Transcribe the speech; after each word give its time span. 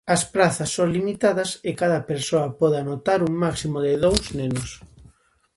As 0.15 0.21
prazas 0.33 0.73
son 0.75 0.89
limitadas 0.97 1.49
e 1.69 1.71
cada 1.81 2.05
persoa 2.09 2.47
pode 2.59 2.77
anotar 2.79 3.19
un 3.29 3.33
máximo 3.43 3.77
de 3.85 3.93
dous 4.03 4.23
nenos. 4.37 4.69